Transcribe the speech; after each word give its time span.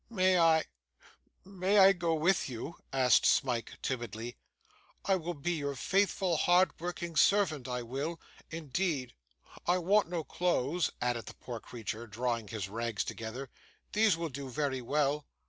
'May 0.09 0.39
I 0.39 0.63
may 1.45 1.77
I 1.77 1.93
go 1.93 2.15
with 2.15 2.49
you?' 2.49 2.75
asked 2.91 3.23
Smike, 3.27 3.73
timidly. 3.83 4.35
'I 5.05 5.17
will 5.17 5.33
be 5.35 5.51
your 5.51 5.75
faithful 5.75 6.37
hard 6.37 6.71
working 6.79 7.15
servant, 7.15 7.67
I 7.67 7.83
will, 7.83 8.19
indeed. 8.49 9.13
I 9.67 9.77
want 9.77 10.09
no 10.09 10.23
clothes,' 10.23 10.89
added 11.03 11.27
the 11.27 11.35
poor 11.35 11.59
creature, 11.59 12.07
drawing 12.07 12.47
his 12.47 12.67
rags 12.67 13.03
together; 13.03 13.51
'these 13.91 14.17
will 14.17 14.29
do 14.29 14.49
very 14.49 14.81
well. 14.81 15.27